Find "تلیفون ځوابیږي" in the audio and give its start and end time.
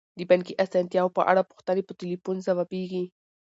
1.99-3.03